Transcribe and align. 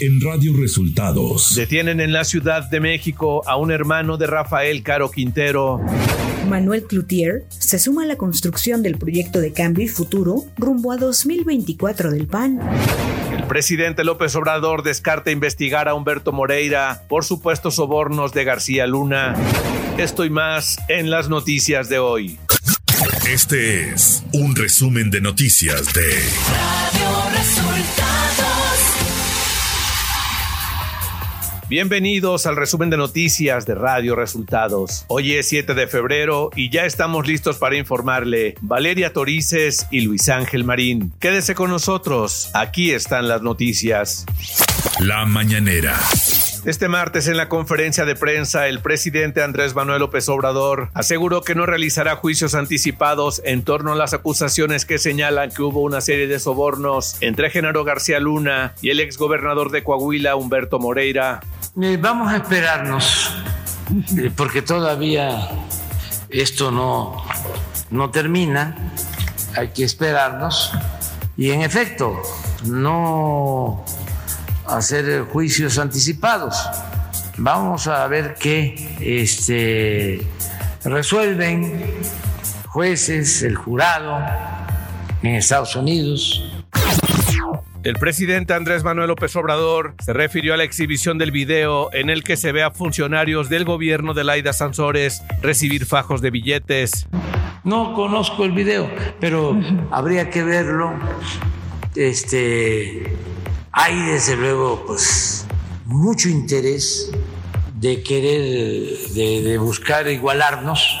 en 0.00 0.20
Radio 0.20 0.56
Resultados. 0.56 1.54
Detienen 1.54 2.00
en 2.00 2.12
la 2.12 2.24
Ciudad 2.24 2.70
de 2.70 2.80
México 2.80 3.42
a 3.46 3.56
un 3.56 3.70
hermano 3.70 4.16
de 4.16 4.26
Rafael 4.26 4.82
Caro 4.82 5.10
Quintero. 5.10 5.80
Manuel 6.48 6.84
Cloutier 6.84 7.44
se 7.50 7.78
suma 7.78 8.04
a 8.04 8.06
la 8.06 8.16
construcción 8.16 8.82
del 8.82 8.96
proyecto 8.96 9.40
de 9.40 9.52
cambio 9.52 9.84
y 9.84 9.88
futuro 9.88 10.44
rumbo 10.56 10.92
a 10.92 10.96
2024 10.96 12.10
del 12.10 12.26
PAN. 12.26 12.60
El 13.36 13.44
presidente 13.44 14.02
López 14.04 14.34
Obrador 14.36 14.82
descarta 14.82 15.30
investigar 15.30 15.86
a 15.88 15.94
Humberto 15.94 16.32
Moreira 16.32 17.02
por 17.08 17.24
supuestos 17.24 17.74
sobornos 17.74 18.32
de 18.32 18.44
García 18.44 18.86
Luna. 18.86 19.36
Esto 19.98 20.24
y 20.24 20.30
más 20.30 20.78
en 20.88 21.10
las 21.10 21.28
noticias 21.28 21.88
de 21.90 21.98
hoy. 21.98 22.38
Este 23.28 23.90
es 23.90 24.24
un 24.32 24.56
resumen 24.56 25.10
de 25.10 25.20
noticias 25.20 25.92
de 25.92 26.08
Radio 26.48 27.38
Resultados. 27.38 28.49
Bienvenidos 31.70 32.46
al 32.46 32.56
resumen 32.56 32.90
de 32.90 32.96
noticias 32.96 33.64
de 33.64 33.76
Radio 33.76 34.16
Resultados. 34.16 35.04
Hoy 35.06 35.34
es 35.34 35.50
7 35.50 35.74
de 35.74 35.86
febrero 35.86 36.50
y 36.56 36.68
ya 36.68 36.84
estamos 36.84 37.28
listos 37.28 37.58
para 37.58 37.76
informarle 37.76 38.56
Valeria 38.60 39.12
Torices 39.12 39.86
y 39.92 40.00
Luis 40.00 40.28
Ángel 40.30 40.64
Marín. 40.64 41.12
Quédese 41.20 41.54
con 41.54 41.70
nosotros, 41.70 42.50
aquí 42.54 42.90
están 42.90 43.28
las 43.28 43.42
noticias. 43.42 44.26
La 44.98 45.24
mañanera. 45.26 45.96
Este 46.66 46.88
martes 46.88 47.26
en 47.26 47.38
la 47.38 47.48
conferencia 47.48 48.04
de 48.04 48.16
prensa, 48.16 48.68
el 48.68 48.80
presidente 48.80 49.42
Andrés 49.42 49.74
Manuel 49.74 50.00
López 50.00 50.28
Obrador 50.28 50.90
aseguró 50.92 51.40
que 51.40 51.54
no 51.54 51.64
realizará 51.64 52.16
juicios 52.16 52.54
anticipados 52.54 53.40
en 53.46 53.62
torno 53.62 53.92
a 53.92 53.96
las 53.96 54.12
acusaciones 54.12 54.84
que 54.84 54.98
señalan 54.98 55.50
que 55.52 55.62
hubo 55.62 55.80
una 55.80 56.02
serie 56.02 56.26
de 56.26 56.38
sobornos 56.38 57.16
entre 57.22 57.48
Genaro 57.48 57.84
García 57.84 58.18
Luna 58.18 58.74
y 58.82 58.90
el 58.90 59.00
exgobernador 59.00 59.70
de 59.70 59.84
Coahuila, 59.84 60.36
Humberto 60.36 60.78
Moreira. 60.78 61.40
Eh, 61.78 61.96
vamos 62.00 62.32
a 62.32 62.38
esperarnos, 62.38 63.32
eh, 64.18 64.30
porque 64.36 64.60
todavía 64.60 65.48
esto 66.28 66.72
no, 66.72 67.24
no 67.90 68.10
termina, 68.10 68.74
hay 69.56 69.68
que 69.68 69.84
esperarnos. 69.84 70.72
Y 71.36 71.52
en 71.52 71.62
efecto, 71.62 72.20
no 72.64 73.84
hacer 74.66 75.22
juicios 75.32 75.78
anticipados. 75.78 76.56
Vamos 77.38 77.86
a 77.86 78.06
ver 78.08 78.34
qué 78.34 78.96
este, 79.00 80.26
resuelven 80.84 81.84
jueces, 82.66 83.42
el 83.42 83.54
jurado 83.54 84.18
en 85.22 85.36
Estados 85.36 85.76
Unidos. 85.76 86.49
El 87.82 87.94
presidente 87.94 88.52
Andrés 88.52 88.84
Manuel 88.84 89.08
López 89.08 89.34
Obrador 89.36 89.94
se 90.04 90.12
refirió 90.12 90.52
a 90.52 90.58
la 90.58 90.64
exhibición 90.64 91.16
del 91.16 91.30
video 91.30 91.88
en 91.94 92.10
el 92.10 92.22
que 92.22 92.36
se 92.36 92.52
ve 92.52 92.62
a 92.62 92.70
funcionarios 92.70 93.48
del 93.48 93.64
gobierno 93.64 94.12
de 94.12 94.22
Laida 94.22 94.52
Sansores 94.52 95.22
recibir 95.40 95.86
fajos 95.86 96.20
de 96.20 96.30
billetes. 96.30 97.06
No 97.64 97.94
conozco 97.94 98.44
el 98.44 98.52
video, 98.52 98.90
pero 99.18 99.58
habría 99.90 100.28
que 100.28 100.42
verlo. 100.42 100.92
Este, 101.94 103.16
hay 103.72 103.98
desde 104.02 104.36
luego 104.36 104.84
pues 104.86 105.46
mucho 105.86 106.28
interés 106.28 107.10
de 107.76 108.02
querer, 108.02 108.98
de, 109.14 109.56
buscar 109.56 110.06
igualarnos, 110.06 111.00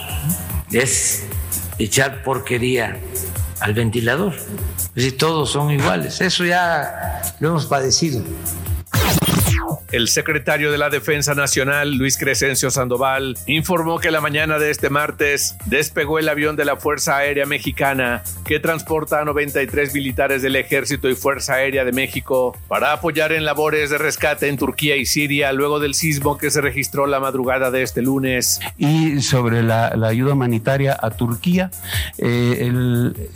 es 0.72 1.26
echar 1.78 2.22
porquería 2.22 2.98
al 3.60 3.74
ventilador. 3.74 4.34
Es 4.34 4.94
decir, 4.94 5.18
todos 5.18 5.50
son 5.50 5.70
iguales. 5.70 6.20
Eso 6.20 6.44
ya 6.44 7.22
lo 7.40 7.48
hemos 7.48 7.66
padecido. 7.66 8.22
El 9.92 10.08
secretario 10.08 10.70
de 10.70 10.78
la 10.78 10.88
Defensa 10.88 11.34
Nacional, 11.34 11.96
Luis 11.96 12.16
Crescencio 12.16 12.70
Sandoval, 12.70 13.36
informó 13.46 13.98
que 13.98 14.12
la 14.12 14.20
mañana 14.20 14.58
de 14.58 14.70
este 14.70 14.88
martes 14.88 15.56
despegó 15.66 16.20
el 16.20 16.28
avión 16.28 16.54
de 16.54 16.64
la 16.64 16.76
Fuerza 16.76 17.16
Aérea 17.16 17.44
Mexicana 17.44 18.22
que 18.44 18.60
transporta 18.60 19.20
a 19.20 19.24
93 19.24 19.92
militares 19.92 20.42
del 20.42 20.54
Ejército 20.54 21.08
y 21.08 21.14
Fuerza 21.14 21.54
Aérea 21.54 21.84
de 21.84 21.90
México 21.90 22.56
para 22.68 22.92
apoyar 22.92 23.32
en 23.32 23.44
labores 23.44 23.90
de 23.90 23.98
rescate 23.98 24.48
en 24.48 24.56
Turquía 24.56 24.96
y 24.96 25.06
Siria 25.06 25.52
luego 25.52 25.80
del 25.80 25.94
sismo 25.94 26.38
que 26.38 26.50
se 26.50 26.60
registró 26.60 27.06
la 27.06 27.18
madrugada 27.18 27.70
de 27.70 27.82
este 27.82 28.00
lunes. 28.00 28.60
Y 28.78 29.20
sobre 29.22 29.62
la, 29.62 29.88
ayuda 30.06 30.34
humanitaria 30.34 30.96
a 31.00 31.10
Turquía, 31.10 31.70
eh, 32.18 32.70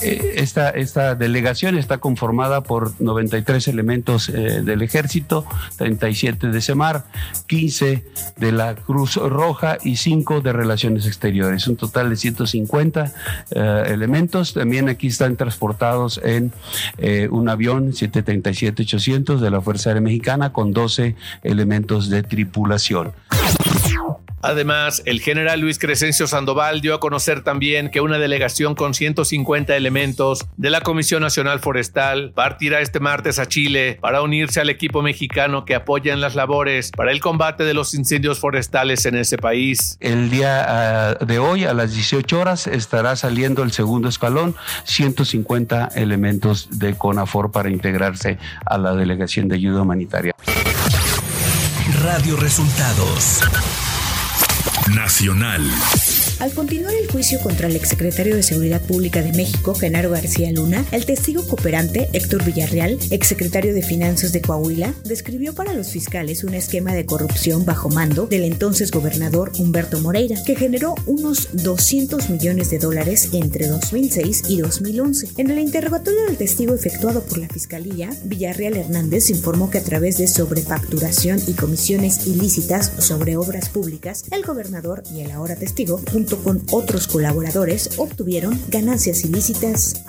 eh, 0.00 0.34
esta, 0.36 1.14
delegación 1.14 1.76
está 1.76 1.98
conformada 1.98 2.62
por 2.62 2.92
93 3.00 3.68
elementos 3.68 4.28
eh, 4.28 4.62
del 4.62 4.82
Ejército, 4.82 5.46
37 5.78 6.43
de 6.52 6.60
SEMAR, 6.60 7.04
15 7.46 8.04
de 8.36 8.52
la 8.52 8.74
Cruz 8.74 9.16
Roja 9.16 9.78
y 9.82 9.96
5 9.96 10.40
de 10.40 10.52
Relaciones 10.52 11.06
Exteriores. 11.06 11.66
Un 11.68 11.76
total 11.76 12.10
de 12.10 12.16
150 12.16 13.12
eh, 13.50 13.82
elementos. 13.88 14.54
También 14.54 14.88
aquí 14.88 15.08
están 15.08 15.36
transportados 15.36 16.20
en 16.22 16.52
eh, 16.98 17.28
un 17.30 17.48
avión 17.48 17.92
737-800 17.92 19.38
de 19.38 19.50
la 19.50 19.60
Fuerza 19.60 19.90
Aérea 19.90 20.02
Mexicana 20.02 20.52
con 20.52 20.72
12 20.72 21.16
elementos 21.42 22.08
de 22.10 22.22
tripulación. 22.22 23.12
Además, 24.44 25.00
el 25.06 25.22
general 25.22 25.60
Luis 25.60 25.78
Crescencio 25.78 26.26
Sandoval 26.26 26.82
dio 26.82 26.94
a 26.94 27.00
conocer 27.00 27.42
también 27.42 27.88
que 27.88 28.02
una 28.02 28.18
delegación 28.18 28.74
con 28.74 28.92
150 28.92 29.74
elementos 29.74 30.44
de 30.58 30.68
la 30.68 30.82
Comisión 30.82 31.22
Nacional 31.22 31.60
Forestal 31.60 32.30
partirá 32.34 32.80
este 32.80 33.00
martes 33.00 33.38
a 33.38 33.46
Chile 33.46 33.96
para 34.02 34.20
unirse 34.20 34.60
al 34.60 34.68
equipo 34.68 35.00
mexicano 35.00 35.64
que 35.64 35.74
apoya 35.74 36.12
en 36.12 36.20
las 36.20 36.34
labores 36.34 36.90
para 36.90 37.10
el 37.10 37.20
combate 37.20 37.64
de 37.64 37.72
los 37.72 37.94
incendios 37.94 38.38
forestales 38.38 39.06
en 39.06 39.14
ese 39.14 39.38
país. 39.38 39.96
El 40.00 40.28
día 40.28 40.66
ah, 40.68 41.14
de 41.24 41.38
hoy 41.38 41.64
a 41.64 41.72
las 41.72 41.94
18 41.94 42.38
horas 42.38 42.66
estará 42.66 43.16
saliendo 43.16 43.62
el 43.62 43.72
segundo 43.72 44.10
escalón, 44.10 44.54
150 44.84 45.88
elementos 45.94 46.68
de 46.78 46.94
CONAFOR 46.98 47.50
para 47.50 47.70
integrarse 47.70 48.36
a 48.66 48.76
la 48.76 48.94
delegación 48.94 49.48
de 49.48 49.54
ayuda 49.54 49.80
humanitaria. 49.80 50.34
Radio 52.02 52.36
Resultados 52.36 53.40
Nacional. 54.92 56.03
Al 56.40 56.52
continuar 56.52 56.92
el 56.94 57.10
juicio 57.10 57.38
contra 57.40 57.68
el 57.68 57.76
exsecretario 57.76 58.34
de 58.34 58.42
Seguridad 58.42 58.82
Pública 58.82 59.22
de 59.22 59.32
México, 59.32 59.74
Genaro 59.74 60.10
García 60.10 60.50
Luna, 60.50 60.84
el 60.90 61.06
testigo 61.06 61.46
cooperante, 61.46 62.08
Héctor 62.12 62.44
Villarreal, 62.44 62.98
exsecretario 63.10 63.72
de 63.72 63.82
Finanzas 63.82 64.32
de 64.32 64.42
Coahuila, 64.42 64.92
describió 65.04 65.54
para 65.54 65.72
los 65.74 65.88
fiscales 65.88 66.42
un 66.42 66.54
esquema 66.54 66.92
de 66.92 67.06
corrupción 67.06 67.64
bajo 67.64 67.88
mando 67.88 68.26
del 68.26 68.42
entonces 68.42 68.90
gobernador 68.90 69.52
Humberto 69.58 70.00
Moreira, 70.00 70.36
que 70.44 70.56
generó 70.56 70.96
unos 71.06 71.48
200 71.52 72.28
millones 72.28 72.68
de 72.70 72.78
dólares 72.78 73.30
entre 73.32 73.68
2006 73.68 74.42
y 74.48 74.58
2011. 74.58 75.28
En 75.36 75.50
el 75.50 75.60
interrogatorio 75.60 76.24
del 76.26 76.36
testigo 76.36 76.74
efectuado 76.74 77.22
por 77.22 77.38
la 77.38 77.48
Fiscalía, 77.48 78.10
Villarreal 78.24 78.76
Hernández 78.76 79.30
informó 79.30 79.70
que 79.70 79.78
a 79.78 79.84
través 79.84 80.18
de 80.18 80.26
sobrefacturación 80.26 81.40
y 81.46 81.52
comisiones 81.52 82.26
ilícitas 82.26 82.92
sobre 82.98 83.36
obras 83.36 83.68
públicas, 83.68 84.24
el 84.32 84.42
gobernador 84.44 85.04
y 85.14 85.20
el 85.20 85.30
ahora 85.30 85.54
testigo, 85.54 86.00
con 86.42 86.62
otros 86.70 87.06
colaboradores, 87.06 87.98
obtuvieron 87.98 88.58
ganancias 88.68 89.24
ilícitas. 89.24 90.02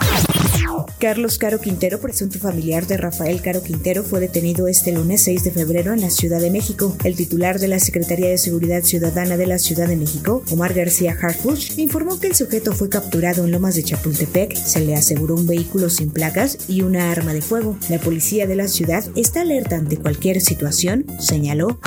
Carlos 0.99 1.37
Caro 1.37 1.59
Quintero, 1.59 1.99
presunto 1.99 2.39
familiar 2.39 2.87
de 2.87 2.97
Rafael 2.97 3.41
Caro 3.41 3.61
Quintero, 3.61 4.03
fue 4.03 4.19
detenido 4.19 4.67
este 4.67 4.91
lunes 4.91 5.23
6 5.23 5.43
de 5.43 5.51
febrero 5.51 5.93
en 5.93 6.01
la 6.01 6.09
Ciudad 6.09 6.39
de 6.39 6.51
México. 6.51 6.95
El 7.03 7.15
titular 7.15 7.59
de 7.59 7.67
la 7.67 7.79
Secretaría 7.79 8.29
de 8.29 8.37
Seguridad 8.37 8.83
Ciudadana 8.83 9.37
de 9.37 9.47
la 9.47 9.59
Ciudad 9.59 9.87
de 9.87 9.95
México, 9.95 10.43
Omar 10.51 10.73
García 10.73 11.17
Harfuch, 11.21 11.77
informó 11.77 12.19
que 12.19 12.27
el 12.27 12.35
sujeto 12.35 12.73
fue 12.73 12.89
capturado 12.89 13.45
en 13.45 13.51
Lomas 13.51 13.75
de 13.75 13.83
Chapultepec, 13.83 14.55
se 14.55 14.81
le 14.81 14.95
aseguró 14.95 15.35
un 15.35 15.47
vehículo 15.47 15.89
sin 15.89 16.11
placas 16.11 16.57
y 16.67 16.81
una 16.81 17.11
arma 17.11 17.33
de 17.33 17.41
fuego. 17.41 17.77
La 17.89 17.99
policía 17.99 18.47
de 18.47 18.55
la 18.55 18.67
ciudad 18.67 19.03
está 19.15 19.41
alerta 19.41 19.75
ante 19.75 19.97
cualquier 19.97 20.41
situación, 20.41 21.05
señaló 21.19 21.79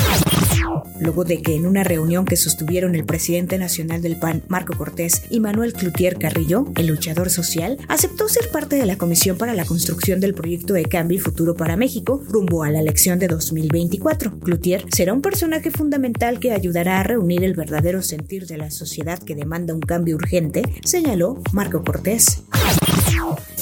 luego 1.00 1.24
de 1.24 1.42
que 1.42 1.54
en 1.54 1.66
una 1.66 1.84
reunión 1.84 2.24
que 2.24 2.36
sostuvieron 2.36 2.94
el 2.94 3.04
presidente 3.04 3.58
nacional 3.58 4.02
del 4.02 4.19
PAN, 4.19 4.42
Marco 4.48 4.76
Cortés, 4.76 5.22
y 5.31 5.40
Manuel 5.40 5.72
Cloutier 5.72 6.19
Carrillo, 6.19 6.66
el 6.76 6.86
luchador 6.86 7.31
social, 7.31 7.78
aceptó 7.88 8.28
ser 8.28 8.50
parte 8.50 8.68
de 8.76 8.87
la 8.87 8.99
Comisión 8.99 9.37
para 9.37 9.55
la 9.55 9.65
Construcción 9.65 10.20
del 10.20 10.35
Proyecto 10.35 10.75
de 10.75 10.85
Cambio 10.85 11.17
y 11.17 11.20
Futuro 11.20 11.55
para 11.55 11.76
México 11.76 12.23
rumbo 12.29 12.62
a 12.62 12.70
la 12.70 12.81
elección 12.81 13.19
de 13.19 13.29
2024. 13.29 14.41
Cloutier 14.41 14.85
será 14.94 15.15
un 15.15 15.23
personaje 15.23 15.70
fundamental 15.70 16.38
que 16.38 16.53
ayudará 16.53 17.00
a 17.00 17.03
reunir 17.03 17.44
el 17.44 17.55
verdadero 17.55 18.03
sentir 18.03 18.47
de 18.47 18.59
la 18.59 18.70
sociedad 18.70 19.19
que 19.19 19.35
demanda 19.35 19.75
un 19.75 19.81
cambio 19.81 20.17
urgente, 20.17 20.62
señaló 20.85 21.43
Marco 21.53 21.82
Cortés. 21.82 22.43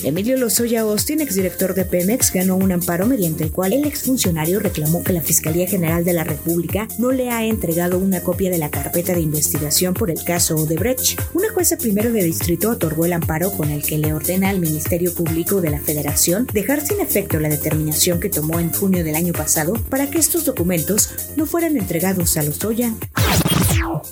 Emilio 0.03 0.37
Lozoya 0.37 0.83
Austin, 0.83 1.21
exdirector 1.21 1.75
de 1.75 1.85
Pemex, 1.85 2.33
ganó 2.33 2.57
un 2.57 2.71
amparo 2.71 3.07
mediante 3.07 3.45
el 3.45 3.51
cual 3.51 3.73
el 3.73 3.87
exfuncionario 3.87 4.61
reclamó 4.61 5.03
que 5.03 5.13
la 5.13 5.23
Fiscalía 5.23 5.67
General 5.67 6.05
de 6.05 6.13
la 6.13 6.25
República 6.25 6.87
no 6.99 7.11
le 7.11 7.31
ha 7.31 7.45
entregado 7.45 7.99
una 7.99 8.21
copia 8.21 8.51
de 8.51 8.59
la 8.59 8.71
carpeta 8.71 9.15
de 9.15 9.21
investigación 9.21 9.95
por 9.95 10.11
el 10.11 10.23
caso 10.23 10.57
Odebrecht. 10.57 11.19
Una 11.35 11.51
jueza 11.51 11.77
primero 11.77 12.13
de 12.13 12.23
distrito 12.23 12.71
otorgó 12.71 13.07
el 13.07 13.15
amparo 13.15 13.51
con 13.51 13.71
el 13.71 13.83
que 13.83 13.99
le 13.99 14.13
ordena 14.13 14.51
al 14.51 14.61
Ministerio 14.61 14.86
Público 15.15 15.61
de 15.61 15.71
la 15.71 15.81
Federación 15.81 16.47
dejar 16.53 16.81
sin 16.81 17.01
efecto 17.01 17.41
la 17.41 17.49
determinación 17.49 18.21
que 18.21 18.31
tomó 18.31 18.61
en 18.61 18.73
junio 18.73 19.03
del 19.03 19.17
año 19.17 19.33
pasado 19.33 19.75
para 19.91 20.09
que 20.09 20.19
estos 20.19 20.45
documentos 20.45 21.11
no 21.37 21.45
fueran 21.45 21.77
entregados 21.77 22.37
a 22.37 22.43
los 22.43 22.63
Lozoya. 22.63 22.95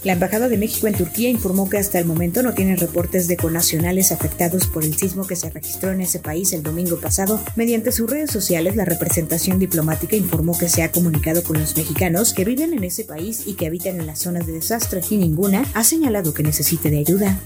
La 0.03 0.15
Embajada 0.15 0.49
de 0.49 0.59
México 0.59 0.87
en 0.87 0.95
Turquía 0.95 1.29
informó 1.29 1.69
que 1.69 1.79
hasta 1.79 1.99
el 1.99 2.07
momento 2.07 2.43
no 2.43 2.55
tiene 2.55 2.77
reportes 2.77 3.29
de 3.29 3.37
conacionales 3.37 4.13
afectados 4.13 4.67
por 4.67 4.85
el 4.85 4.97
sismo 4.97 5.27
que 5.27 5.37
se 5.37 5.51
registró 5.51 5.93
en 5.93 6.01
ese 6.01 6.19
país 6.19 6.53
el 6.53 6.63
domingo 6.63 6.97
pasado. 6.99 7.41
Mediante 7.57 7.93
sus 7.93 8.11
redes 8.11 8.31
sociales, 8.31 8.77
la 8.77 8.85
representación 8.85 9.59
diplomática 9.59 10.17
informó 10.17 10.59
que 10.59 10.69
se 10.69 10.83
ha 10.83 10.91
comunicado 10.91 11.43
con 11.43 11.59
los 11.59 11.77
mexicanos 11.77 12.35
que 12.35 12.45
viven 12.45 12.73
en 12.73 12.85
ese 12.85 13.05
país 13.05 13.45
y 13.47 13.55
que 13.55 13.67
habitan 13.67 14.01
en 14.01 14.07
las 14.07 14.19
zonas 14.19 14.47
de 14.47 14.53
desastre 14.55 15.01
y 15.09 15.17
ninguna 15.17 15.65
ha 15.75 15.85
señalado 15.85 16.35
que 16.35 16.43
necesite 16.43 16.91
de 16.91 16.99
ayuda. 16.99 17.39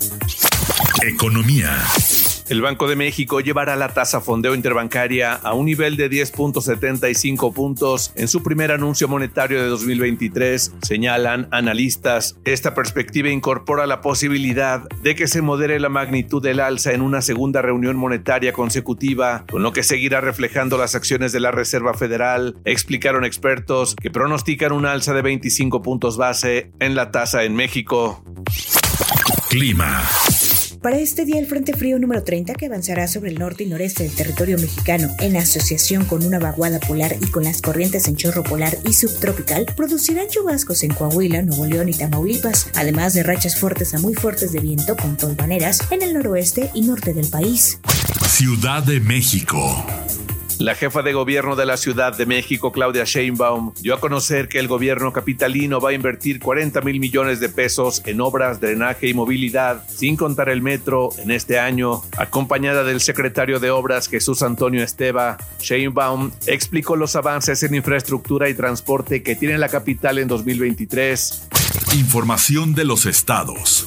Economía. 1.03 1.77
El 2.49 2.63
Banco 2.63 2.89
de 2.89 2.97
México 2.97 3.41
llevará 3.41 3.77
la 3.77 3.91
tasa 3.91 4.23
fondeo 4.23 4.55
interbancaria 4.55 5.35
a 5.35 5.53
un 5.53 5.67
nivel 5.67 5.99
de 5.99 6.11
10.75 6.11 7.53
puntos 7.53 8.13
en 8.17 8.27
su 8.27 8.43
primer 8.43 8.73
anuncio 8.73 9.07
monetario 9.07 9.63
de 9.63 9.69
2023, 9.69 10.73
señalan 10.81 11.49
analistas. 11.51 12.39
Esta 12.47 12.75
perspectiva 12.75 13.29
incorpora 13.29 13.87
la 13.87 14.01
posibilidad 14.01 14.83
de 15.03 15.15
que 15.15 15.29
se 15.29 15.43
modere 15.43 15.79
la 15.79 15.91
magnitud 15.91 16.43
del 16.43 16.61
alza 16.61 16.93
en 16.93 17.03
una 17.03 17.21
segunda 17.21 17.61
reunión 17.61 17.97
monetaria 17.97 18.55
consecutiva, 18.55 19.45
con 19.51 19.63
lo 19.63 19.73
que 19.73 19.83
seguirá 19.83 20.23
reflejando 20.23 20.79
las 20.79 20.95
acciones 20.95 21.33
de 21.33 21.41
la 21.41 21.51
Reserva 21.51 21.93
Federal, 21.93 22.57
explicaron 22.65 23.27
expertos 23.27 23.95
que 23.95 24.11
pronostican 24.11 24.73
un 24.73 24.87
alza 24.87 25.13
de 25.13 25.21
25 25.21 25.83
puntos 25.83 26.17
base 26.17 26.73
en 26.81 26.95
la 26.95 27.11
tasa 27.11 27.45
en 27.45 27.55
México. 27.55 28.25
Clima. 29.51 30.03
Para 30.83 30.99
este 30.99 31.25
día, 31.25 31.41
el 31.41 31.47
Frente 31.47 31.73
Frío 31.73 31.99
número 31.99 32.23
30, 32.23 32.55
que 32.55 32.67
avanzará 32.67 33.09
sobre 33.09 33.31
el 33.31 33.39
norte 33.39 33.65
y 33.65 33.67
noreste 33.67 34.05
del 34.05 34.15
territorio 34.15 34.59
mexicano 34.59 35.09
en 35.19 35.37
asociación 35.37 36.05
con 36.05 36.25
una 36.25 36.39
vaguada 36.39 36.79
polar 36.79 37.17
y 37.21 37.27
con 37.27 37.45
las 37.45 37.61
corrientes 37.61 38.07
en 38.07 38.15
chorro 38.15 38.45
polar 38.45 38.79
y 38.85 38.93
subtropical, 38.93 39.67
producirán 39.77 40.29
chubascos 40.29 40.85
en 40.85 40.95
Coahuila, 40.95 41.43
Nuevo 41.43 41.67
León 41.67 41.89
y 41.89 41.95
Tamaulipas, 41.95 42.71
además 42.77 43.13
de 43.15 43.25
rachas 43.25 43.59
fuertes 43.59 43.93
a 43.95 43.99
muy 43.99 44.15
fuertes 44.15 44.53
de 44.53 44.61
viento 44.61 44.97
con 44.97 45.17
tolvaneras 45.17 45.81
en 45.91 46.03
el 46.03 46.15
noroeste 46.15 46.71
y 46.75 46.83
norte 46.83 47.13
del 47.13 47.29
país. 47.29 47.81
Ciudad 48.29 48.85
de 48.85 49.01
México. 49.01 49.85
La 50.59 50.75
jefa 50.75 51.03
de 51.03 51.13
gobierno 51.13 51.55
de 51.55 51.67
la 51.67 51.77
Ciudad 51.77 52.17
de 52.17 52.27
México, 52.27 52.73
Claudia 52.73 53.05
Sheinbaum, 53.05 53.75
dio 53.81 53.95
a 53.95 54.01
conocer 54.01 54.49
que 54.49 54.59
el 54.59 54.67
gobierno 54.67 55.13
capitalino 55.13 55.81
va 55.81 55.91
a 55.91 55.93
invertir 55.93 56.41
40 56.41 56.81
mil 56.81 56.99
millones 56.99 57.39
de 57.39 57.49
pesos 57.49 58.03
en 58.07 58.21
obras, 58.21 58.61
drenaje 58.61 59.09
y 59.09 59.15
movilidad, 59.15 59.85
sin 59.89 60.17
contar 60.17 60.49
el 60.49 60.61
metro, 60.61 61.11
en 61.19 61.31
este 61.31 61.61
año. 61.61 62.03
Acompañada 62.17 62.83
del 62.83 63.01
secretario 63.01 63.61
de 63.61 63.71
Obras, 63.71 64.09
Jesús 64.09 64.43
Antonio 64.43 64.83
Esteba, 64.83 65.39
Sheinbaum 65.61 66.33
explicó 66.47 66.97
los 66.97 67.15
avances 67.15 67.63
en 67.63 67.77
infraestructura 67.77 68.49
y 68.49 68.55
transporte 68.55 69.23
que 69.23 69.37
tiene 69.37 69.59
la 69.59 69.69
capital 69.69 70.19
en 70.19 70.27
2023. 70.27 71.49
Información 71.95 72.75
de 72.75 72.85
los 72.85 73.07
estados. 73.07 73.87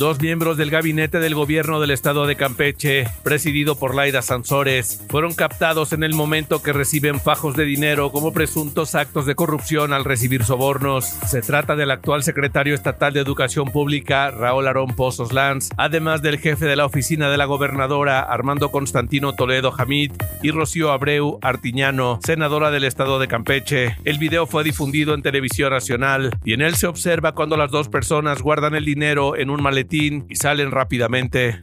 Dos 0.00 0.18
miembros 0.18 0.56
del 0.56 0.70
gabinete 0.70 1.20
del 1.20 1.34
gobierno 1.34 1.78
del 1.78 1.90
estado 1.90 2.26
de 2.26 2.34
Campeche, 2.34 3.04
presidido 3.22 3.76
por 3.76 3.94
Laida 3.94 4.22
Sansores, 4.22 5.04
fueron 5.10 5.34
captados 5.34 5.92
en 5.92 6.02
el 6.02 6.14
momento 6.14 6.62
que 6.62 6.72
reciben 6.72 7.20
fajos 7.20 7.54
de 7.54 7.66
dinero 7.66 8.10
como 8.10 8.32
presuntos 8.32 8.94
actos 8.94 9.26
de 9.26 9.34
corrupción 9.34 9.92
al 9.92 10.06
recibir 10.06 10.42
sobornos. 10.42 11.04
Se 11.04 11.42
trata 11.42 11.76
del 11.76 11.90
actual 11.90 12.22
secretario 12.22 12.74
estatal 12.74 13.12
de 13.12 13.20
Educación 13.20 13.66
Pública, 13.72 14.30
Raúl 14.30 14.68
Arón 14.68 14.96
Pozos 14.96 15.34
Lanz, 15.34 15.68
además 15.76 16.22
del 16.22 16.38
jefe 16.38 16.64
de 16.64 16.76
la 16.76 16.86
oficina 16.86 17.28
de 17.28 17.36
la 17.36 17.44
gobernadora, 17.44 18.20
Armando 18.20 18.70
Constantino 18.70 19.34
Toledo 19.34 19.70
Hamid, 19.76 20.12
y 20.42 20.50
Rocío 20.50 20.92
Abreu 20.92 21.38
Artiñano, 21.42 22.20
senadora 22.24 22.70
del 22.70 22.84
estado 22.84 23.18
de 23.18 23.28
Campeche. 23.28 23.98
El 24.06 24.16
video 24.16 24.46
fue 24.46 24.64
difundido 24.64 25.12
en 25.12 25.20
televisión 25.20 25.72
nacional 25.72 26.30
y 26.42 26.54
en 26.54 26.62
él 26.62 26.74
se 26.76 26.86
observa 26.86 27.32
cuando 27.32 27.58
las 27.58 27.70
dos 27.70 27.90
personas 27.90 28.40
guardan 28.40 28.74
el 28.74 28.86
dinero 28.86 29.36
en 29.36 29.50
un 29.50 29.62
maletín 29.62 29.89
y 29.92 30.24
salen 30.36 30.70
rápidamente. 30.70 31.58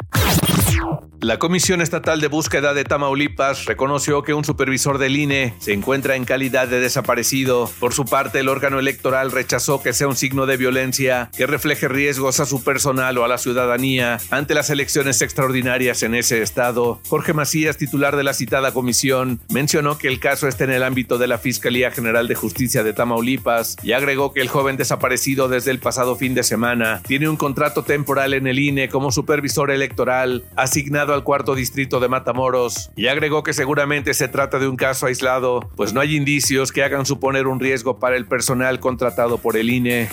La 1.21 1.39
Comisión 1.39 1.81
Estatal 1.81 2.21
de 2.21 2.27
Búsqueda 2.27 2.75
de 2.75 2.83
Tamaulipas 2.83 3.65
reconoció 3.65 4.21
que 4.21 4.35
un 4.35 4.45
supervisor 4.45 4.99
del 4.99 5.17
INE 5.17 5.55
se 5.57 5.73
encuentra 5.73 6.15
en 6.15 6.25
calidad 6.25 6.67
de 6.67 6.79
desaparecido. 6.79 7.67
Por 7.79 7.91
su 7.91 8.05
parte, 8.05 8.39
el 8.39 8.49
órgano 8.49 8.77
electoral 8.77 9.31
rechazó 9.31 9.81
que 9.81 9.93
sea 9.93 10.07
un 10.07 10.15
signo 10.15 10.45
de 10.45 10.57
violencia 10.57 11.31
que 11.35 11.47
refleje 11.47 11.87
riesgos 11.87 12.39
a 12.39 12.45
su 12.45 12.63
personal 12.63 13.17
o 13.17 13.25
a 13.25 13.27
la 13.27 13.39
ciudadanía 13.39 14.19
ante 14.29 14.53
las 14.53 14.69
elecciones 14.69 15.23
extraordinarias 15.23 16.03
en 16.03 16.13
ese 16.13 16.43
estado. 16.43 17.01
Jorge 17.07 17.33
Macías, 17.33 17.77
titular 17.77 18.15
de 18.15 18.23
la 18.23 18.35
citada 18.35 18.71
comisión, 18.71 19.39
mencionó 19.49 19.97
que 19.97 20.09
el 20.09 20.19
caso 20.19 20.47
está 20.47 20.65
en 20.65 20.71
el 20.71 20.83
ámbito 20.83 21.17
de 21.17 21.25
la 21.25 21.39
Fiscalía 21.39 21.89
General 21.89 22.27
de 22.27 22.35
Justicia 22.35 22.83
de 22.83 22.93
Tamaulipas 22.93 23.77
y 23.81 23.93
agregó 23.93 24.33
que 24.33 24.41
el 24.41 24.49
joven 24.49 24.77
desaparecido 24.77 25.49
desde 25.49 25.71
el 25.71 25.79
pasado 25.79 26.15
fin 26.15 26.35
de 26.35 26.43
semana 26.43 27.01
tiene 27.07 27.27
un 27.27 27.37
contrato 27.37 27.83
temporal 27.83 28.35
en 28.35 28.45
el 28.45 28.59
INE 28.59 28.87
como 28.87 29.11
supervisor 29.11 29.71
electoral 29.71 30.43
asignado 30.55 31.06
al 31.13 31.23
cuarto 31.23 31.55
distrito 31.55 31.99
de 31.99 32.07
Matamoros 32.07 32.91
y 32.95 33.07
agregó 33.07 33.43
que 33.43 33.53
seguramente 33.53 34.13
se 34.13 34.27
trata 34.27 34.59
de 34.59 34.67
un 34.67 34.75
caso 34.75 35.05
aislado, 35.05 35.69
pues 35.75 35.93
no 35.93 36.01
hay 36.01 36.15
indicios 36.15 36.71
que 36.71 36.83
hagan 36.83 37.05
suponer 37.05 37.47
un 37.47 37.59
riesgo 37.59 37.99
para 37.99 38.15
el 38.15 38.25
personal 38.25 38.79
contratado 38.79 39.37
por 39.37 39.57
el 39.57 39.69
INE. 39.69 40.09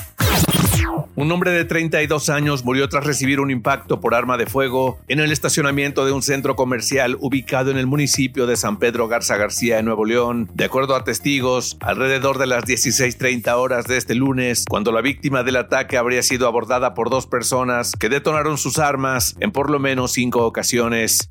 Un 1.16 1.30
hombre 1.30 1.52
de 1.52 1.64
32 1.64 2.28
años 2.28 2.64
murió 2.64 2.88
tras 2.88 3.04
recibir 3.04 3.40
un 3.40 3.50
impacto 3.50 4.00
por 4.00 4.14
arma 4.14 4.36
de 4.36 4.46
fuego 4.46 4.98
en 5.08 5.20
el 5.20 5.30
estacionamiento 5.30 6.04
de 6.04 6.12
un 6.12 6.22
centro 6.22 6.56
comercial 6.56 7.16
ubicado 7.20 7.70
en 7.70 7.78
el 7.78 7.86
municipio 7.86 8.46
de 8.46 8.56
San 8.56 8.78
Pedro 8.78 9.06
Garza 9.08 9.36
García, 9.36 9.78
en 9.78 9.84
Nuevo 9.84 10.04
León. 10.04 10.50
De 10.54 10.64
acuerdo 10.64 10.96
a 10.96 11.04
testigos, 11.04 11.76
alrededor 11.80 12.38
de 12.38 12.46
las 12.46 12.64
16.30 12.64 13.52
horas 13.54 13.86
de 13.86 13.96
este 13.96 14.14
lunes, 14.14 14.64
cuando 14.68 14.92
la 14.92 15.02
víctima 15.02 15.42
del 15.42 15.56
ataque 15.56 15.96
habría 15.96 16.22
sido 16.22 16.48
abordada 16.48 16.94
por 16.94 17.10
dos 17.10 17.26
personas 17.26 17.92
que 17.98 18.08
detonaron 18.08 18.58
sus 18.58 18.78
armas 18.78 19.36
en 19.40 19.52
por 19.52 19.70
lo 19.70 19.78
menos 19.78 20.12
cinco 20.12 20.44
ocasiones. 20.44 21.28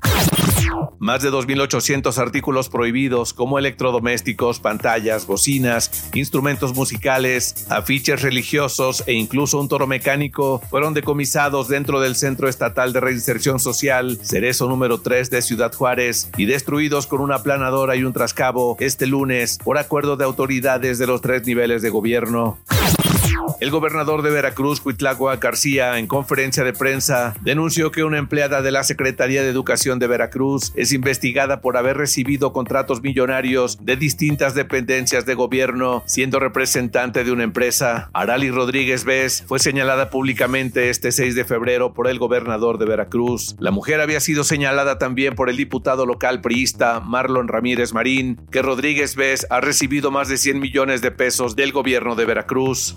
Más 0.98 1.22
de 1.22 1.30
2.800 1.30 2.16
artículos 2.18 2.68
prohibidos 2.68 3.32
como 3.32 3.58
electrodomésticos, 3.58 4.60
pantallas, 4.60 5.26
bocinas, 5.26 6.10
instrumentos 6.14 6.74
musicales, 6.74 7.66
afiches 7.70 8.22
religiosos 8.22 9.04
e 9.06 9.12
incluso 9.12 9.60
un 9.60 9.68
toro 9.68 9.86
mecánico 9.86 10.60
fueron 10.70 10.94
decomisados 10.94 11.68
dentro 11.68 12.00
del 12.00 12.16
Centro 12.16 12.48
Estatal 12.48 12.92
de 12.92 13.00
Reinserción 13.00 13.60
Social, 13.60 14.18
Cerezo 14.22 14.68
número 14.68 15.00
3 15.00 15.30
de 15.30 15.42
Ciudad 15.42 15.72
Juárez, 15.72 16.30
y 16.36 16.46
destruidos 16.46 17.06
con 17.06 17.20
una 17.20 17.42
planadora 17.42 17.96
y 17.96 18.04
un 18.04 18.12
trascabo 18.12 18.76
este 18.80 19.06
lunes 19.06 19.58
por 19.62 19.78
acuerdo 19.78 20.16
de 20.16 20.24
autoridades 20.24 20.98
de 20.98 21.06
los 21.06 21.20
tres 21.20 21.46
niveles 21.46 21.82
de 21.82 21.90
gobierno. 21.90 22.58
El 23.60 23.70
gobernador 23.70 24.22
de 24.22 24.30
Veracruz, 24.30 24.80
Cuitlagua 24.80 25.36
García, 25.36 25.98
en 25.98 26.06
conferencia 26.06 26.64
de 26.64 26.72
prensa, 26.72 27.34
denunció 27.42 27.90
que 27.90 28.04
una 28.04 28.18
empleada 28.18 28.62
de 28.62 28.70
la 28.70 28.84
Secretaría 28.84 29.42
de 29.42 29.48
Educación 29.48 29.98
de 29.98 30.06
Veracruz 30.06 30.72
es 30.76 30.92
investigada 30.92 31.60
por 31.60 31.76
haber 31.76 31.96
recibido 31.96 32.52
contratos 32.52 33.02
millonarios 33.02 33.78
de 33.84 33.96
distintas 33.96 34.54
dependencias 34.54 35.26
de 35.26 35.34
gobierno, 35.34 36.02
siendo 36.06 36.40
representante 36.40 37.24
de 37.24 37.32
una 37.32 37.44
empresa. 37.44 38.10
Arali 38.12 38.50
Rodríguez 38.50 39.04
Vez 39.04 39.44
fue 39.46 39.58
señalada 39.58 40.10
públicamente 40.10 40.90
este 40.90 41.12
6 41.12 41.34
de 41.34 41.44
febrero 41.44 41.94
por 41.94 42.08
el 42.08 42.18
gobernador 42.18 42.78
de 42.78 42.86
Veracruz. 42.86 43.56
La 43.58 43.70
mujer 43.70 44.00
había 44.00 44.20
sido 44.20 44.44
señalada 44.44 44.98
también 44.98 45.34
por 45.34 45.48
el 45.48 45.56
diputado 45.56 46.06
local 46.06 46.40
priista 46.40 47.00
Marlon 47.00 47.48
Ramírez 47.48 47.92
Marín, 47.92 48.40
que 48.50 48.62
Rodríguez 48.62 49.16
Vez 49.16 49.46
ha 49.50 49.60
recibido 49.60 50.10
más 50.10 50.28
de 50.28 50.36
100 50.36 50.60
millones 50.60 51.02
de 51.02 51.10
pesos 51.10 51.56
del 51.56 51.72
gobierno 51.72 52.14
de 52.14 52.24
Veracruz. 52.24 52.96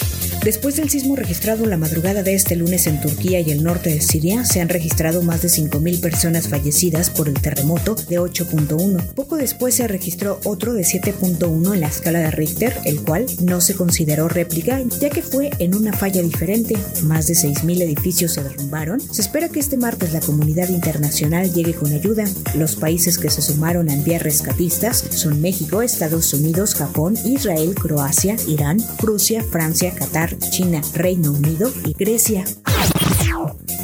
Después 0.43 0.75
del 0.75 0.89
sismo 0.89 1.15
registrado 1.15 1.67
la 1.67 1.77
madrugada 1.77 2.23
de 2.23 2.33
este 2.33 2.55
lunes 2.55 2.87
en 2.87 2.99
Turquía 2.99 3.41
y 3.41 3.51
el 3.51 3.63
norte 3.63 3.91
de 3.91 4.01
Siria, 4.01 4.43
se 4.43 4.59
han 4.59 4.69
registrado 4.69 5.21
más 5.21 5.43
de 5.43 5.49
5.000 5.49 6.01
personas 6.01 6.47
fallecidas 6.47 7.11
por 7.11 7.29
el 7.29 7.39
terremoto 7.39 7.93
de 7.93 8.19
8.1. 8.19 9.05
Poco 9.13 9.37
después 9.37 9.75
se 9.75 9.87
registró 9.87 10.39
otro 10.43 10.73
de 10.73 10.81
7.1 10.81 11.75
en 11.75 11.79
la 11.79 11.87
escala 11.87 12.17
de 12.21 12.31
Richter, 12.31 12.75
el 12.85 13.01
cual 13.01 13.27
no 13.43 13.61
se 13.61 13.75
consideró 13.75 14.29
réplica, 14.29 14.81
ya 14.99 15.11
que 15.11 15.21
fue 15.21 15.51
en 15.59 15.75
una 15.75 15.93
falla 15.93 16.23
diferente. 16.23 16.75
Más 17.03 17.27
de 17.27 17.35
6.000 17.35 17.83
edificios 17.83 18.33
se 18.33 18.41
derrumbaron. 18.41 18.99
Se 18.99 19.21
espera 19.21 19.47
que 19.47 19.59
este 19.59 19.77
martes 19.77 20.11
la 20.11 20.21
comunidad 20.21 20.69
internacional 20.69 21.53
llegue 21.53 21.75
con 21.75 21.93
ayuda. 21.93 22.25
Los 22.55 22.75
países 22.75 23.19
que 23.19 23.29
se 23.29 23.43
sumaron 23.43 23.89
a 23.89 23.93
enviar 23.93 24.23
rescatistas 24.23 25.05
son 25.11 25.39
México, 25.39 25.83
Estados 25.83 26.33
Unidos, 26.33 26.73
Japón, 26.73 27.15
Israel, 27.25 27.75
Croacia, 27.75 28.35
Irán, 28.47 28.79
Rusia, 28.97 29.43
Francia, 29.43 29.93
Qatar, 29.93 30.30
China, 30.39 30.81
Reino 30.93 31.31
Unido 31.31 31.71
y 31.85 31.93
Grecia. 31.93 32.43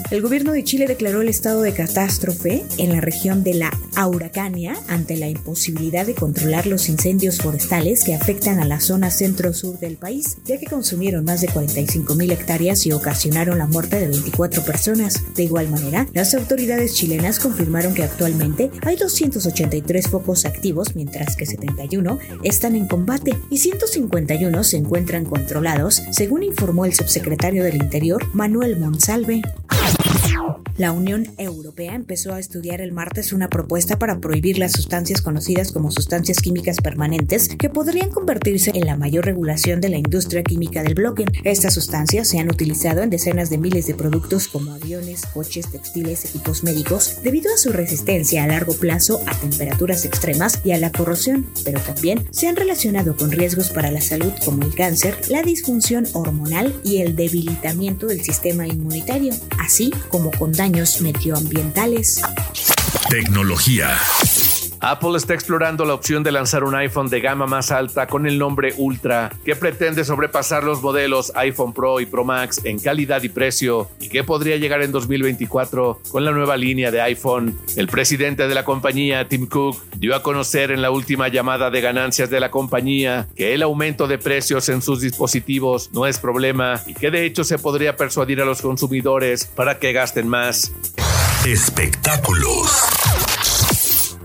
El 0.10 0.22
gobierno 0.22 0.54
de 0.54 0.64
Chile 0.64 0.88
declaró 0.88 1.22
el 1.22 1.28
estado 1.28 1.62
de 1.62 1.74
catástrofe 1.74 2.64
en 2.78 2.94
la 2.94 3.02
región 3.02 3.44
de 3.44 3.56
la 3.56 3.78
Auracania 3.98 4.78
ante 4.88 5.18
la 5.18 5.28
imposibilidad 5.28 6.06
de 6.06 6.16
controlar 6.16 6.66
los 6.66 6.88
incendios 6.88 7.40
forestales 7.40 8.06
que 8.06 8.16
afectan 8.16 8.60
a 8.60 8.66
la 8.66 8.80
zona 8.80 9.12
centro-sur 9.12 9.80
del 9.80 9.98
país, 9.98 10.38
ya 10.46 10.58
que 10.60 10.66
consumieron 10.66 11.26
más 11.26 11.42
de 11.42 11.50
45 11.50 12.16
mil 12.16 12.32
hectáreas 12.32 12.86
y 12.86 12.94
ocasionaron 12.94 13.58
la 13.58 13.68
muerte 13.68 14.00
de 14.00 14.08
24 14.08 14.64
personas. 14.64 15.22
De 15.36 15.44
igual 15.44 15.68
manera, 15.70 16.08
las 16.14 16.34
autoridades 16.36 16.94
chilenas 16.94 17.38
confirmaron 17.40 17.94
que 17.94 18.04
actualmente 18.04 18.72
hay 18.84 18.96
283 18.96 20.08
focos 20.08 20.46
activos, 20.46 20.96
mientras 20.96 21.36
que 21.36 21.46
71 21.46 22.18
están 22.44 22.78
en 22.78 22.88
combate 22.88 23.36
y 23.50 23.58
151 23.58 24.64
se 24.64 24.78
encuentran 24.78 25.26
controlados, 25.26 26.02
según 26.12 26.44
informó 26.44 26.86
el 26.86 26.94
subsecretario 26.94 27.66
del 27.66 27.76
Interior, 27.76 28.26
Manuel 28.34 28.80
Monsalve. 28.80 29.42
La 30.78 30.92
Unión 30.92 31.28
Europea 31.40 31.96
empezó 31.96 32.36
a 32.36 32.40
estudiar 32.40 32.82
el 32.82 32.92
martes 32.92 33.34
una 33.34 33.50
propuesta 33.50 33.98
para 33.98 34.20
prohibir 34.20 34.60
las 34.60 34.74
sustancias 34.74 35.24
conocidas 35.24 35.72
como 35.72 35.90
sustancias 35.90 36.38
químicas 36.38 36.78
permanentes 36.78 37.50
que 37.50 37.68
podrían 37.68 38.12
convertirse 38.12 38.72
en 38.76 38.86
la 38.86 38.96
mayor 38.96 39.26
regulación 39.26 39.82
de 39.82 39.90
la 39.90 39.98
industria 39.98 40.44
química 40.44 40.84
del 40.84 40.94
bloque. 40.94 41.26
Estas 41.44 41.74
sustancias 41.74 42.28
se 42.28 42.38
han 42.38 42.52
utilizado 42.52 43.02
en 43.02 43.10
decenas 43.10 43.50
de 43.50 43.58
miles 43.58 43.88
de 43.88 43.96
productos 43.96 44.48
como 44.48 44.72
aviones, 44.72 45.26
coches, 45.26 45.72
textiles, 45.72 46.26
equipos 46.26 46.64
médicos, 46.64 47.24
debido 47.24 47.52
a 47.52 47.58
su 47.58 47.72
resistencia 47.72 48.44
a 48.44 48.48
largo 48.48 48.76
plazo 48.76 49.20
a 49.26 49.34
temperaturas 49.34 50.06
extremas 50.06 50.62
y 50.64 50.74
a 50.74 50.78
la 50.78 50.92
corrosión, 50.92 51.48
pero 51.66 51.80
también 51.80 52.28
se 52.30 52.50
han 52.50 52.56
relacionado 52.56 53.18
con 53.18 53.32
riesgos 53.32 53.72
para 53.72 53.90
la 53.90 54.02
salud 54.02 54.32
como 54.46 54.62
el 54.62 54.76
cáncer, 54.76 55.16
la 55.28 55.42
disfunción 55.42 56.06
hormonal 56.14 56.80
y 56.84 56.98
el 56.98 57.16
debilitamiento 57.16 58.06
del 58.06 58.22
sistema 58.22 58.68
inmunitario, 58.68 59.34
así 59.58 59.92
como 60.10 60.30
con 60.30 60.54
medioambientales. 61.02 62.22
Tecnología. 63.10 63.98
Apple 64.80 65.18
está 65.18 65.34
explorando 65.34 65.86
la 65.86 65.94
opción 65.94 66.24
de 66.24 66.32
lanzar 66.32 66.64
un 66.64 66.76
iPhone 66.76 67.10
de 67.10 67.20
gama 67.20 67.48
más 67.48 67.72
alta 67.72 68.08
con 68.08 68.28
el 68.28 68.38
nombre 68.38 68.74
Ultra, 68.78 69.32
que 69.44 69.56
pretende 69.56 70.06
sobrepasar 70.06 70.64
los 70.64 70.82
modelos 70.82 71.32
iPhone 71.36 71.74
Pro 71.74 72.00
y 72.00 72.06
Pro 72.06 72.24
Max 72.24 72.62
en 72.64 72.80
calidad 72.80 73.24
y 73.24 73.30
precio, 73.30 73.90
y 74.00 74.10
que 74.10 74.24
podría 74.24 74.58
llegar 74.58 74.82
en 74.82 74.92
2024 74.92 76.02
con 76.10 76.26
la 76.26 76.32
nueva 76.32 76.58
línea 76.58 76.92
de 76.92 77.02
iPhone. 77.02 77.58
El 77.76 77.88
presidente 77.88 78.48
de 78.48 78.56
la 78.56 78.64
compañía, 78.64 79.28
Tim 79.28 79.48
Cook, 79.48 79.78
dio 79.98 80.16
a 80.16 80.22
conocer 80.22 80.72
en 80.72 80.82
la 80.82 80.92
última 80.92 81.28
llamada 81.28 81.70
de 81.70 81.82
ganancias 81.82 82.30
de 82.30 82.40
la 82.40 82.52
compañía 82.52 83.28
que 83.36 83.54
el 83.54 83.64
aumento 83.64 84.08
de 84.08 84.18
precios 84.18 84.70
en 84.70 84.82
sus 84.82 85.02
dispositivos 85.02 85.92
no 85.94 86.06
es 86.06 86.20
problema 86.20 86.82
y 86.86 86.94
que 86.94 87.12
de 87.12 87.26
hecho 87.26 87.44
se 87.44 87.58
podría 87.58 87.96
persuadir 87.96 88.42
a 88.42 88.46
los 88.46 88.62
consumidores 88.62 89.46
para 89.46 89.80
que 89.80 89.94
gasten 89.94 90.28
más. 90.28 90.72
Espectáculos. 91.46 93.27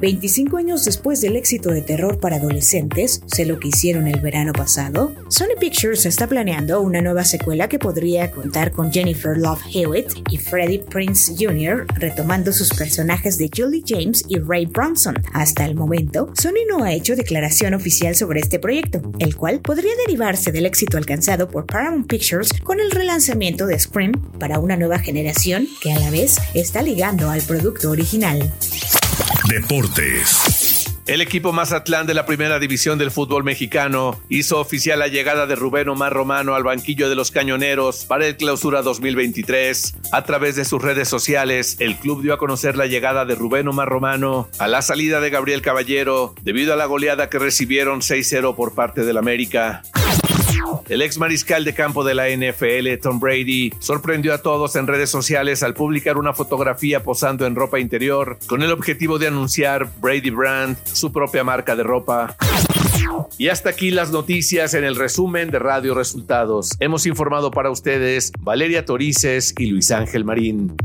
25 0.02 0.56
años 0.56 0.84
después 0.84 1.20
del 1.20 1.36
éxito 1.36 1.70
de 1.70 1.80
terror 1.80 2.18
para 2.18 2.34
adolescentes, 2.34 3.22
sé 3.26 3.46
lo 3.46 3.60
que 3.60 3.68
hicieron 3.68 4.08
el 4.08 4.18
verano 4.18 4.52
pasado, 4.52 5.14
Sony 5.28 5.54
Pictures 5.60 6.06
está 6.06 6.26
planeando 6.26 6.80
una 6.80 7.00
nueva 7.00 7.24
secuela 7.24 7.68
que 7.68 7.78
podría 7.78 8.32
contar 8.32 8.72
con 8.72 8.92
Jennifer 8.92 9.38
Love 9.38 9.62
Hewitt 9.72 10.08
y 10.28 10.38
Freddie 10.38 10.80
Prince 10.80 11.34
Jr. 11.38 11.86
retomando 11.94 12.52
sus 12.52 12.70
personajes 12.70 13.38
de 13.38 13.48
Julie 13.56 13.84
James 13.86 14.24
y 14.28 14.40
Ray 14.40 14.66
Bronson. 14.66 15.14
Hasta 15.34 15.64
el 15.66 15.76
momento, 15.76 16.32
Sony 16.34 16.66
no 16.68 16.82
ha 16.82 16.92
hecho 16.92 17.14
declaración 17.14 17.72
oficial 17.72 18.16
sobre 18.16 18.40
este 18.40 18.58
proyecto, 18.58 19.02
el 19.20 19.36
cual 19.36 19.60
podría 19.60 19.92
derivarse 20.04 20.50
del 20.50 20.66
éxito 20.66 20.96
alcanzado 20.96 21.46
por 21.46 21.66
Paramount 21.66 22.08
Pictures 22.08 22.52
con 22.64 22.80
el 22.80 22.90
relanzamiento 22.90 23.66
de 23.66 23.78
Scream 23.78 24.14
para 24.40 24.58
una 24.58 24.76
nueva 24.76 24.98
generación 24.98 25.68
que 25.80 25.92
a 25.92 26.00
la 26.00 26.10
vez 26.10 26.38
está 26.54 26.82
ligando 26.82 27.30
al 27.30 27.42
producto 27.42 27.92
original. 27.92 28.52
Deportes. 29.48 30.86
El 31.06 31.20
equipo 31.20 31.52
Mazatlán 31.52 32.06
de 32.06 32.14
la 32.14 32.26
primera 32.26 32.60
división 32.60 32.98
del 32.98 33.10
fútbol 33.10 33.42
mexicano 33.42 34.20
hizo 34.28 34.60
oficial 34.60 35.00
la 35.00 35.08
llegada 35.08 35.46
de 35.46 35.56
Rubén 35.56 35.88
Omar 35.88 36.12
Romano 36.12 36.54
al 36.54 36.62
banquillo 36.62 37.08
de 37.08 37.16
los 37.16 37.32
Cañoneros 37.32 38.04
para 38.04 38.26
el 38.26 38.36
clausura 38.36 38.82
2023. 38.82 39.94
A 40.12 40.24
través 40.24 40.54
de 40.54 40.64
sus 40.64 40.80
redes 40.80 41.08
sociales, 41.08 41.76
el 41.80 41.96
club 41.96 42.22
dio 42.22 42.34
a 42.34 42.38
conocer 42.38 42.76
la 42.76 42.86
llegada 42.86 43.24
de 43.24 43.34
Rubén 43.34 43.66
Omar 43.66 43.88
Romano 43.88 44.48
a 44.58 44.68
la 44.68 44.80
salida 44.80 45.20
de 45.20 45.30
Gabriel 45.30 45.60
Caballero 45.60 46.34
debido 46.42 46.72
a 46.72 46.76
la 46.76 46.86
goleada 46.86 47.28
que 47.28 47.40
recibieron 47.40 48.00
6-0 48.00 48.54
por 48.54 48.74
parte 48.74 49.04
del 49.04 49.18
América. 49.18 49.82
El 50.88 51.02
ex 51.02 51.18
mariscal 51.18 51.64
de 51.64 51.74
campo 51.74 52.04
de 52.04 52.14
la 52.14 52.28
NFL, 52.28 53.00
Tom 53.00 53.20
Brady, 53.20 53.72
sorprendió 53.78 54.34
a 54.34 54.38
todos 54.38 54.76
en 54.76 54.86
redes 54.86 55.10
sociales 55.10 55.62
al 55.62 55.74
publicar 55.74 56.18
una 56.18 56.32
fotografía 56.32 57.02
posando 57.02 57.46
en 57.46 57.54
ropa 57.54 57.78
interior 57.78 58.38
con 58.46 58.62
el 58.62 58.72
objetivo 58.72 59.18
de 59.18 59.28
anunciar 59.28 59.88
Brady 60.00 60.30
Brand, 60.30 60.76
su 60.84 61.12
propia 61.12 61.44
marca 61.44 61.76
de 61.76 61.82
ropa. 61.82 62.36
Y 63.38 63.48
hasta 63.48 63.70
aquí 63.70 63.90
las 63.90 64.10
noticias 64.10 64.74
en 64.74 64.84
el 64.84 64.96
resumen 64.96 65.50
de 65.50 65.58
Radio 65.58 65.94
Resultados. 65.94 66.76
Hemos 66.80 67.06
informado 67.06 67.50
para 67.50 67.70
ustedes 67.70 68.32
Valeria 68.40 68.84
Torices 68.84 69.54
y 69.58 69.66
Luis 69.66 69.90
Ángel 69.90 70.24
Marín. 70.24 70.76